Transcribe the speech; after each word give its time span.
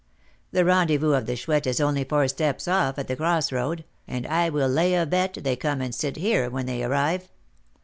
The 0.49 0.65
rendezvous 0.65 1.13
of 1.13 1.27
the 1.27 1.35
Chouette 1.35 1.67
is 1.67 1.79
only 1.79 2.03
four 2.03 2.27
steps 2.27 2.67
off 2.67 2.97
at 2.97 3.07
the 3.07 3.15
cross 3.15 3.51
road, 3.51 3.85
and 4.07 4.25
I 4.25 4.49
will 4.49 4.67
lay 4.67 4.95
a 4.95 5.05
bet 5.05 5.37
they 5.43 5.55
come 5.55 5.79
and 5.79 5.93
sit 5.93 6.15
here 6.15 6.49
when 6.49 6.65
they 6.65 6.83
arrive. 6.83 7.29